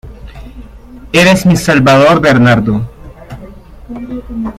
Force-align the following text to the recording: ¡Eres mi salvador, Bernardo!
¡Eres 1.13 1.45
mi 1.45 1.55
salvador, 1.55 2.19
Bernardo! 2.21 2.87